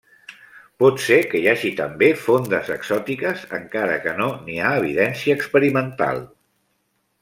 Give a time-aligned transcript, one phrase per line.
[0.83, 6.29] Pot ser que hi hagi també fondes exòtiques, encara que no n'hi ha evidència experimental.